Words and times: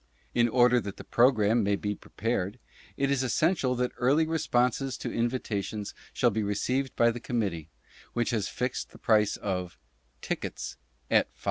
In 0.33 0.49
order 0.49 0.81
that 0.81 0.97
the 0.97 1.03
Programme 1.03 1.61
may 1.61 1.75
be 1.75 1.93
prepared, 1.93 2.57
it 2.97 3.11
is 3.11 3.21
essential 3.21 3.75
that 3.75 3.91
early 3.97 4.25
re 4.25 4.39
sponses 4.39 4.97
to 4.97 5.13
invitations 5.13 5.93
shall 6.11 6.31
be 6.31 6.41
received 6.41 6.95
by 6.95 7.11
the 7.11 7.19
Committee, 7.19 7.69
which 8.13 8.31
has 8.31 8.47
fixed 8.47 8.89
the 8.89 8.97
price 8.97 9.37
of 9.37 9.77
TICKETS 10.21 10.77
AT 11.11 11.31
$5. 11.35 11.39